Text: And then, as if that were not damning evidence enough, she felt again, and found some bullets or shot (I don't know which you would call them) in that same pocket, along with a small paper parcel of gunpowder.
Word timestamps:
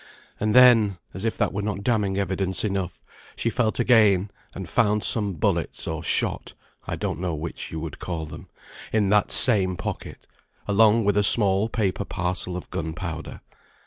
And 0.39 0.55
then, 0.55 0.97
as 1.13 1.25
if 1.25 1.37
that 1.37 1.53
were 1.53 1.61
not 1.61 1.83
damning 1.83 2.17
evidence 2.17 2.63
enough, 2.63 3.03
she 3.35 3.51
felt 3.51 3.79
again, 3.79 4.31
and 4.55 4.67
found 4.67 5.03
some 5.03 5.33
bullets 5.33 5.85
or 5.87 6.03
shot 6.03 6.55
(I 6.87 6.95
don't 6.95 7.19
know 7.19 7.35
which 7.35 7.71
you 7.71 7.79
would 7.81 7.99
call 7.99 8.25
them) 8.25 8.47
in 8.91 9.09
that 9.09 9.29
same 9.29 9.77
pocket, 9.77 10.25
along 10.67 11.05
with 11.05 11.17
a 11.17 11.23
small 11.23 11.69
paper 11.69 12.03
parcel 12.03 12.57
of 12.57 12.67
gunpowder. 12.71 13.41